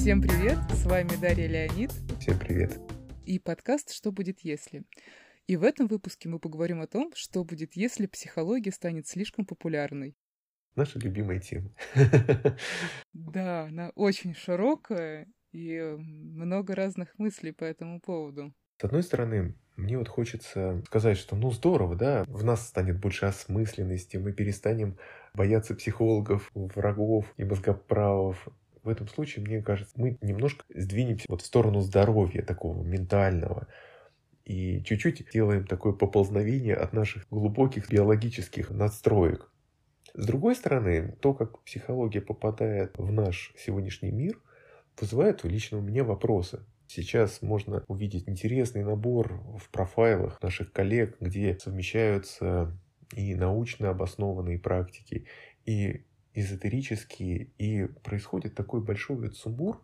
[0.00, 0.56] Всем привет!
[0.70, 1.90] С вами Дарья Леонид.
[2.18, 2.80] Всем привет.
[3.26, 4.84] И подкаст «Что будет если?».
[5.46, 10.16] И в этом выпуске мы поговорим о том, что будет, если психология станет слишком популярной.
[10.74, 11.70] Наша любимая тема.
[13.12, 18.54] Да, она очень широкая и много разных мыслей по этому поводу.
[18.80, 23.26] С одной стороны, мне вот хочется сказать, что ну здорово, да, в нас станет больше
[23.26, 24.96] осмысленности, мы перестанем
[25.34, 28.48] бояться психологов, врагов и мозгоправов.
[28.82, 33.68] В этом случае, мне кажется, мы немножко сдвинемся вот в сторону здоровья такого ментального
[34.44, 39.52] и чуть-чуть делаем такое поползновение от наших глубоких биологических надстроек.
[40.14, 44.40] С другой стороны, то, как психология попадает в наш сегодняшний мир,
[44.98, 46.64] вызывает лично у меня вопросы.
[46.86, 52.76] Сейчас можно увидеть интересный набор в профайлах наших коллег, где совмещаются
[53.14, 55.26] и научно обоснованные практики,
[55.64, 59.82] и эзотерические, и происходит такой большой сумбур,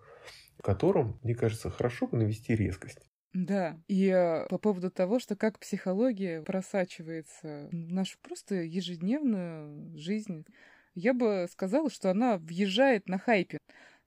[0.58, 3.08] в котором, мне кажется, хорошо бы навести резкость.
[3.32, 10.46] Да, и э, по поводу того, что как психология просачивается в нашу просто ежедневную жизнь,
[10.94, 13.58] я бы сказала, что она въезжает на хайпе.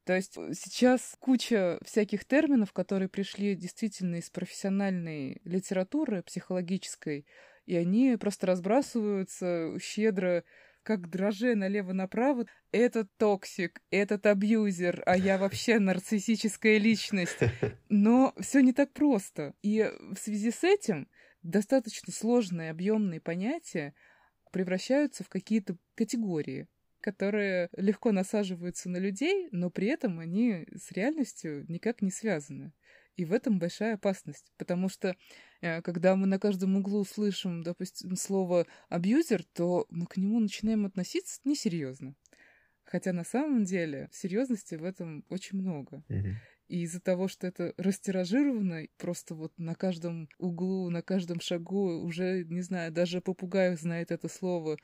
[0.06, 7.28] То есть э, сейчас куча всяких терминов, которые пришли действительно из профессиональной литературы психологической,
[7.68, 10.44] и они просто разбрасываются щедро
[10.84, 12.46] как драже налево-направо.
[12.72, 17.40] Этот токсик, этот абьюзер, а я вообще нарциссическая личность.
[17.90, 19.54] Но все не так просто.
[19.62, 21.08] И в связи с этим
[21.42, 23.94] достаточно сложные объемные понятия
[24.52, 26.68] превращаются в какие-то категории
[27.02, 32.74] которые легко насаживаются на людей, но при этом они с реальностью никак не связаны.
[33.16, 35.16] И в этом большая опасность, потому что
[35.82, 41.42] когда мы на каждом углу слышим, допустим, слово абьюзер, то мы к нему начинаем относиться
[41.44, 42.16] несерьезно.
[42.84, 46.04] Хотя на самом деле серьезности в этом очень много.
[46.68, 52.44] И из-за того, что это растиражировано, просто вот на каждом углу, на каждом шагу, уже,
[52.46, 54.78] не знаю, даже попугай знает это слово,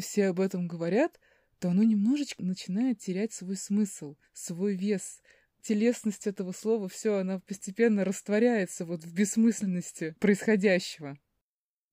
[0.00, 1.18] все об этом говорят,
[1.58, 5.22] то оно немножечко начинает терять свой смысл, свой вес.
[5.62, 11.16] Телесность этого слова, все, она постепенно растворяется вот в бессмысленности происходящего.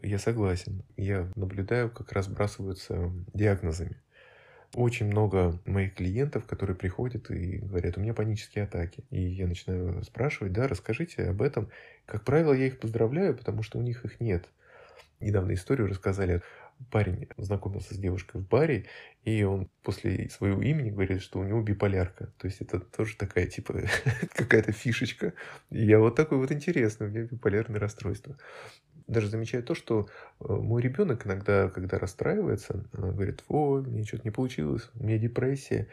[0.02, 0.84] Я согласен.
[0.96, 4.02] Я наблюдаю, как разбрасываются диагнозами.
[4.74, 9.06] Очень много моих клиентов, которые приходят и говорят, у меня панические атаки.
[9.10, 11.72] И я начинаю спрашивать, да, расскажите об этом.
[12.06, 14.50] Как правило, я их поздравляю, потому что у них их нет.
[15.20, 16.44] Недавно историю рассказали
[16.92, 18.86] парень знакомился с девушкой в баре,
[19.24, 22.34] и он после своего имени говорит, что у него биполярка.
[22.38, 23.82] То есть это тоже такая, типа,
[24.36, 25.34] какая-то фишечка.
[25.70, 28.38] И я вот такой вот интересный, у меня биполярное расстройство.
[29.08, 30.08] Даже замечаю то, что
[30.40, 35.88] э, мой ребенок иногда, когда расстраивается, говорит, ой, мне что-то не получилось, у меня депрессия.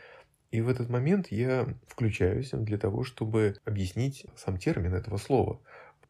[0.50, 5.60] И в этот момент я включаюсь для того, чтобы объяснить сам термин этого слова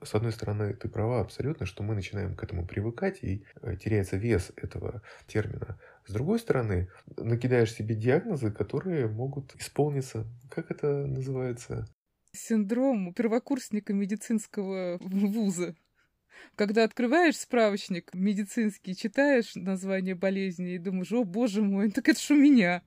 [0.04, 4.16] с одной стороны, ты права абсолютно, что мы начинаем к этому привыкать, и э, теряется
[4.16, 5.78] вес этого термина.
[6.06, 10.26] С другой стороны, накидаешь себе диагнозы, которые могут исполниться.
[10.50, 11.86] Как это называется?
[12.32, 15.74] Синдром первокурсника медицинского вуза.
[16.56, 22.30] Когда открываешь справочник медицинский, читаешь название болезни и думаешь, о боже мой, так это ж
[22.30, 22.82] у меня.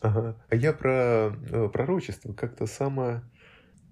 [0.00, 0.42] Ага.
[0.48, 3.22] А я про э, пророчество как-то само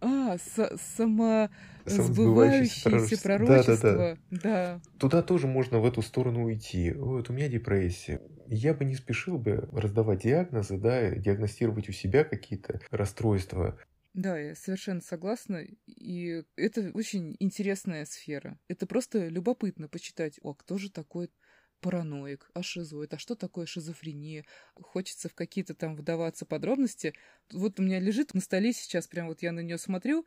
[0.01, 3.93] а, самосбывающееся пророчество.
[3.93, 4.39] Да, да, да.
[4.43, 4.81] да.
[4.99, 6.93] Туда тоже можно в эту сторону уйти.
[6.93, 8.21] Вот у меня депрессия.
[8.47, 13.79] Я бы не спешил бы раздавать диагнозы, да, диагностировать у себя какие-то расстройства.
[14.15, 15.65] Да, я совершенно согласна.
[15.87, 18.59] И это очень интересная сфера.
[18.69, 21.31] Это просто любопытно почитать, о, кто же такой
[21.81, 24.45] параноик, а шизоид, а что такое шизофрения?
[24.75, 27.15] Хочется в какие-то там вдаваться подробности.
[27.53, 30.27] Вот у меня лежит на столе сейчас, прям вот я на нее смотрю,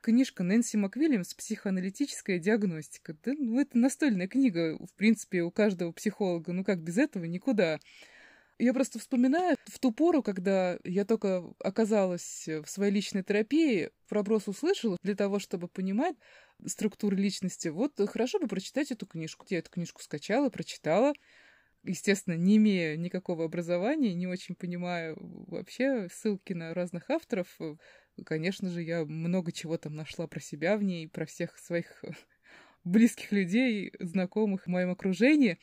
[0.00, 3.16] книжка Нэнси МакВильямс «Психоаналитическая диагностика».
[3.24, 6.52] Да, ну, это настольная книга, в принципе, у каждого психолога.
[6.52, 7.78] Ну, как без этого никуда.
[8.58, 14.48] Я просто вспоминаю в ту пору, когда я только оказалась в своей личной терапии, проброс
[14.48, 16.16] услышала для того, чтобы понимать,
[16.66, 17.68] структуры личности.
[17.68, 19.46] Вот хорошо бы прочитать эту книжку.
[19.48, 21.12] Я эту книжку скачала, прочитала.
[21.84, 25.16] Естественно, не имея никакого образования, не очень понимаю
[25.46, 27.56] вообще ссылки на разных авторов.
[28.26, 32.04] Конечно же, я много чего там нашла про себя в ней, про всех своих
[32.82, 35.58] близких людей, знакомых в моем окружении.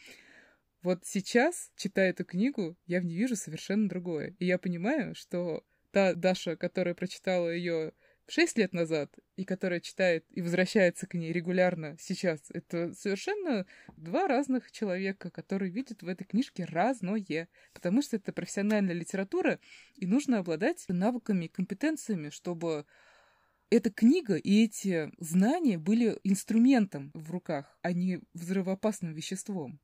[0.85, 4.35] Вот сейчас, читая эту книгу, я в ней вижу совершенно другое.
[4.37, 7.93] И я понимаю, что та Даша, которая прочитала ее
[8.27, 13.65] шесть лет назад и которая читает и возвращается к ней регулярно сейчас, это совершенно
[13.97, 19.59] два разных человека, которые видят в этой книжке разное, потому что это профессиональная литература,
[19.95, 22.85] и нужно обладать навыками и компетенциями, чтобы
[23.71, 29.79] эта книга и эти знания были инструментом в руках, а не взрывоопасным веществом.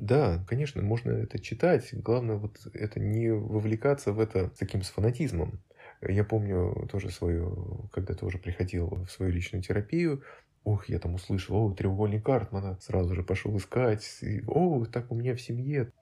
[0.00, 1.88] Да, конечно, можно это читать.
[1.92, 5.60] Главное вот это не вовлекаться в это таким с фанатизмом.
[6.00, 10.22] Я помню тоже свою, когда тоже приходил в свою личную терапию,
[10.64, 15.14] Ох, я там услышал, о, треугольник Картмана, сразу же пошел искать, и, о, так у
[15.14, 15.92] меня в семье.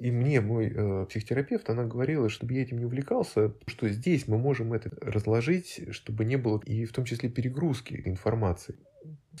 [0.00, 4.36] И мне мой э, психотерапевт, она говорила, чтобы я этим не увлекался, что здесь мы
[4.36, 8.74] можем это разложить, чтобы не было и в том числе перегрузки информации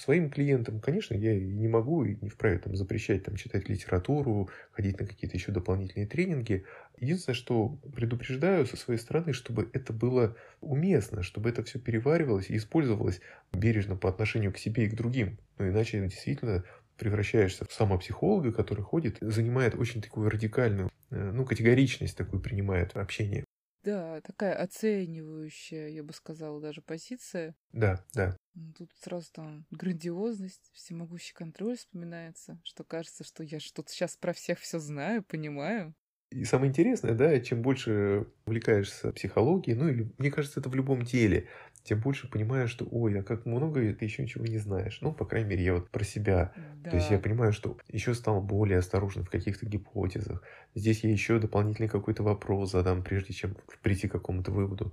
[0.00, 4.98] своим клиентам, конечно, я не могу и не вправе там, запрещать там, читать литературу, ходить
[4.98, 6.64] на какие-то еще дополнительные тренинги.
[6.98, 12.56] Единственное, что предупреждаю со своей стороны, чтобы это было уместно, чтобы это все переваривалось и
[12.56, 13.20] использовалось
[13.52, 15.38] бережно по отношению к себе и к другим.
[15.58, 16.64] Но ну, иначе действительно
[16.96, 23.44] превращаешься в самопсихолога, который ходит, занимает очень такую радикальную, э, ну, категоричность такую принимает общение.
[23.82, 27.56] Да, такая оценивающая, я бы сказала, даже позиция.
[27.72, 28.36] Да, да.
[28.76, 34.58] Тут сразу там грандиозность, всемогущий контроль вспоминается, что кажется, что я что-то сейчас про всех
[34.60, 35.94] все знаю, понимаю.
[36.30, 41.02] И самое интересное, да, чем больше увлекаешься психологией, ну или, мне кажется, это в любом
[41.02, 41.48] деле,
[41.82, 44.98] тем больше понимаешь, что, ой, а как много ты еще ничего не знаешь.
[45.00, 46.52] Ну, по крайней мере, я вот про себя.
[46.76, 46.90] Да.
[46.90, 50.42] То есть я понимаю, что еще стал более осторожным в каких-то гипотезах.
[50.74, 54.92] Здесь я еще дополнительный какой-то вопрос задам, прежде чем прийти к какому-то выводу.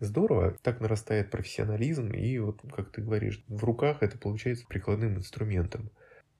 [0.00, 5.90] Здорово, так нарастает профессионализм, и вот, как ты говоришь, в руках это получается прикладным инструментом.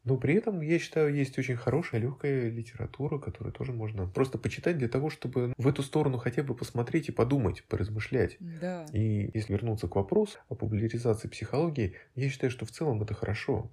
[0.08, 4.78] Но при этом, я считаю, есть очень хорошая, легкая литература, которую тоже можно просто почитать
[4.78, 8.38] для того, чтобы в эту сторону хотя бы посмотреть и подумать, поразмышлять.
[8.40, 8.86] Да.
[8.94, 13.70] И если вернуться к вопросу о популяризации психологии, я считаю, что в целом это хорошо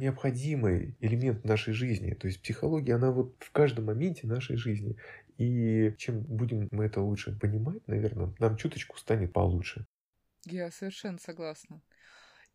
[0.00, 2.12] необходимый элемент нашей жизни.
[2.14, 4.96] То есть психология, она вот в каждом моменте нашей жизни.
[5.38, 9.86] И чем будем мы это лучше понимать, наверное, нам чуточку станет получше.
[10.44, 11.80] Я совершенно согласна.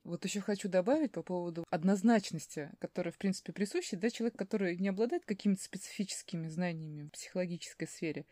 [0.08, 4.88] Вот еще хочу добавить по поводу однозначности, которая, в принципе, присуща, да, человек, который не
[4.88, 8.26] обладает какими-то специфическими знаниями в психологической сфере,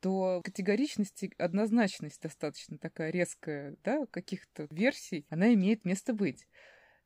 [0.00, 6.46] то категоричность и однозначность достаточно такая резкая, да, каких-то версий, она имеет место быть.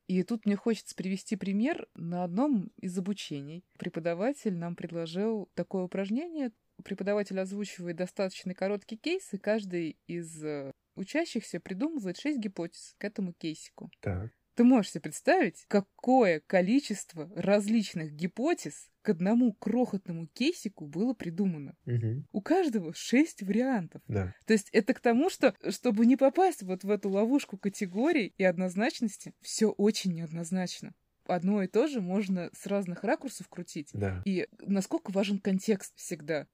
[0.09, 1.87] И тут мне хочется привести пример.
[1.95, 6.51] На одном из обучений преподаватель нам предложил такое упражнение.
[6.83, 13.33] Преподаватель озвучивает достаточно короткий кейс, и каждый из э, учащихся придумывает шесть гипотез к этому
[13.33, 13.91] кейсику.
[14.00, 14.31] Так.
[14.55, 21.75] Ты можешь себе представить, какое количество различных гипотез к одному крохотному кейсику было придумано.
[21.87, 22.25] Угу.
[22.33, 24.03] У каждого шесть вариантов.
[24.09, 24.35] Да.
[24.47, 28.44] То есть это к тому, что чтобы не попасть вот в эту ловушку категорий и
[28.44, 30.94] однозначности, все очень неоднозначно
[31.27, 33.91] одно и то же можно с разных ракурсов крутить.
[33.93, 34.23] Да.
[34.25, 36.47] И насколько важен контекст всегда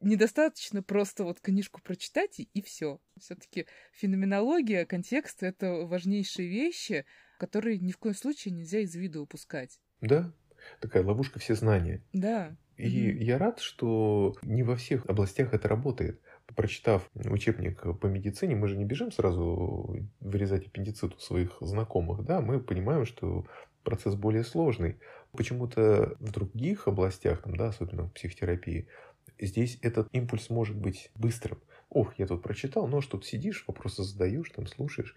[0.00, 3.00] недостаточно просто вот книжку прочитать и, и все.
[3.18, 7.04] Все-таки феноменология, контекст— это важнейшие вещи,
[7.38, 9.80] которые ни в коем случае нельзя из виду упускать.
[10.00, 10.32] Да,
[10.80, 12.02] такая ловушка все знания.
[12.12, 12.56] Да.
[12.76, 16.20] И mm я рад, что не во всех областях это работает.
[16.54, 22.40] Прочитав учебник по медицине, мы же не бежим сразу вырезать аппендицит у своих знакомых, да,
[22.40, 23.46] мы понимаем, что
[23.82, 24.98] процесс более сложный.
[25.32, 28.88] Почему-то в других областях, там, да, особенно в психотерапии,
[29.38, 31.58] здесь этот импульс может быть быстрым.
[31.88, 35.14] Ох, я тут прочитал, ну а что тут сидишь, вопросы задаешь, там слушаешь.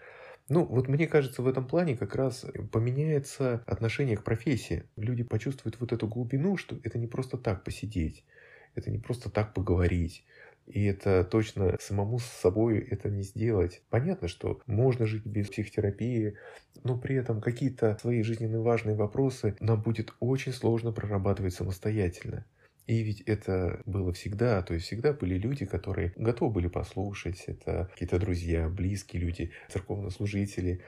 [0.50, 4.84] Ну, вот мне кажется, в этом плане как раз поменяется отношение к профессии.
[4.96, 8.26] Люди почувствуют вот эту глубину, что это не просто так посидеть,
[8.76, 10.26] это не просто так поговорить.
[10.66, 13.82] И это точно самому с собой это не сделать.
[13.90, 16.36] Понятно, что можно жить без психотерапии,
[16.84, 22.46] но при этом какие-то свои жизненно важные вопросы нам будет очень сложно прорабатывать самостоятельно.
[22.88, 27.88] И ведь это было всегда, то есть всегда были люди, которые готовы были послушать, это
[27.92, 30.84] какие-то друзья, близкие люди, церковнослужители.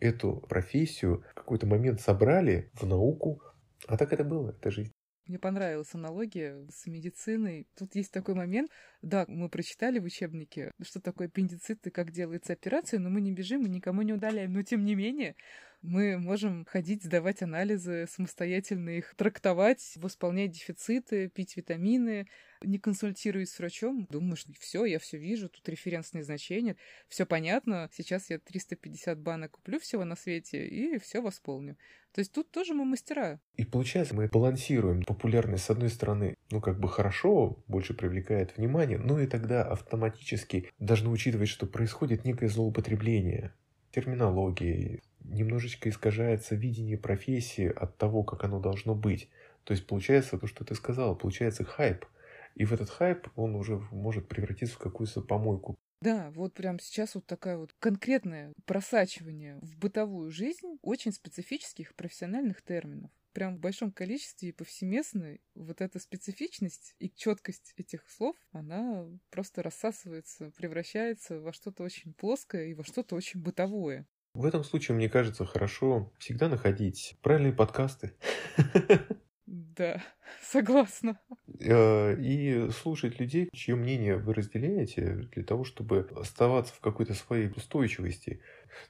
[0.00, 3.42] Эту профессию в какой-то момент собрали в науку,
[3.86, 4.92] а так это было, это жизнь.
[5.30, 7.68] Мне понравилась аналогия с медициной.
[7.78, 8.68] Тут есть такой момент.
[9.00, 13.30] Да, мы прочитали в учебнике, что такое аппендицит и как делается операция, но мы не
[13.30, 14.52] бежим и никому не удаляем.
[14.52, 15.36] Но тем не менее,
[15.82, 22.26] Мы можем ходить, сдавать анализы, самостоятельно их трактовать, восполнять дефициты, пить витамины,
[22.62, 26.76] не консультируясь с врачом, думаешь, все, я все вижу, тут референсные значения,
[27.08, 31.78] все понятно, сейчас я 350 банок куплю всего на свете и все восполню.
[32.12, 33.40] То есть тут тоже мы мастера.
[33.56, 38.98] И получается, мы балансируем популярность с одной стороны, ну как бы хорошо, больше привлекает внимание,
[38.98, 43.54] но и тогда автоматически должны учитывать, что происходит некое злоупотребление
[43.92, 49.28] терминологией, немножечко искажается видение профессии от того, как оно должно быть.
[49.64, 52.04] То есть получается то, что ты сказал, получается хайп–
[52.54, 55.76] и в этот хайп он уже может превратиться в какую-то помойку.
[56.02, 62.62] Да, вот прямо сейчас вот такая вот конкретное просачивание в бытовую жизнь очень специфических профессиональных
[62.62, 63.10] терминов.
[63.32, 69.62] Прям в большом количестве и повсеместно вот эта специфичность и четкость этих слов, она просто
[69.62, 74.06] рассасывается, превращается во что-то очень плоское и во что-то очень бытовое.
[74.34, 78.12] В этом случае, мне кажется, хорошо всегда находить правильные подкасты.
[79.50, 80.00] Да,
[80.42, 81.18] согласна.
[81.58, 87.48] Э, и слушать людей, чье мнение вы разделяете, для того, чтобы оставаться в какой-то своей
[87.48, 88.40] устойчивости.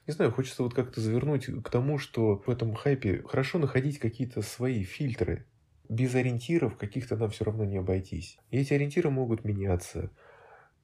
[0.05, 4.41] Не знаю, хочется вот как-то завернуть к тому, что в этом хайпе хорошо находить какие-то
[4.43, 5.47] свои фильтры.
[5.89, 8.37] Без ориентиров каких-то нам все равно не обойтись.
[8.51, 10.11] И эти ориентиры могут меняться.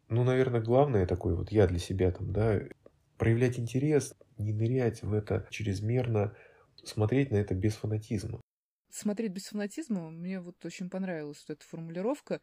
[0.10, 2.62] Ну, наверное, главное такое, вот я для себя там, да,
[3.18, 6.36] проявлять интерес, не нырять в это чрезмерно,
[6.84, 8.42] смотреть на это без фанатизма
[8.98, 12.42] смотреть без фанатизма, мне вот очень понравилась вот эта формулировка.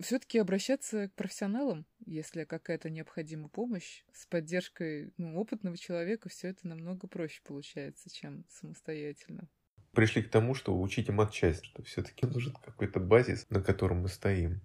[0.00, 6.66] Все-таки обращаться к профессионалам, если какая-то необходима помощь, с поддержкой ну, опытного человека, все это
[6.66, 9.48] намного проще получается, чем самостоятельно.
[9.92, 14.62] Пришли к тому, что учите матчасть, что все-таки нужен какой-то базис, на котором мы стоим.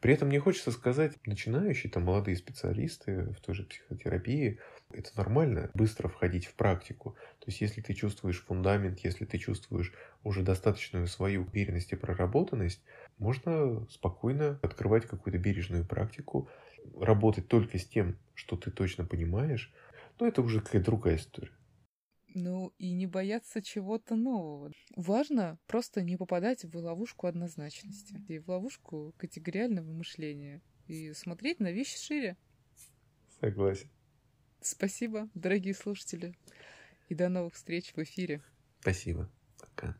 [0.00, 5.70] При этом мне хочется сказать, начинающие, там, молодые специалисты в той же психотерапии, это нормально
[5.74, 7.12] быстро входить в практику.
[7.40, 9.92] То есть, если ты чувствуешь фундамент, если ты чувствуешь
[10.24, 12.82] уже достаточную свою уверенность и проработанность,
[13.18, 16.48] можно спокойно открывать какую-то бережную практику,
[16.98, 19.72] работать только с тем, что ты точно понимаешь.
[20.18, 21.52] Но это уже какая-то другая история.
[22.34, 24.70] Ну и не бояться чего-то нового.
[24.96, 31.72] Важно просто не попадать в ловушку однозначности и в ловушку категориального мышления и смотреть на
[31.72, 32.36] вещи шире.
[33.40, 33.88] Согласен.
[34.60, 36.34] Спасибо, дорогие слушатели.
[37.08, 38.42] И до новых встреч в эфире.
[38.80, 39.30] Спасибо.
[39.58, 39.96] Пока.